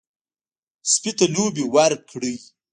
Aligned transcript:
سپي 0.91 1.11
ته 1.17 1.25
لوبې 1.33 1.63
ورکړئ. 1.75 2.35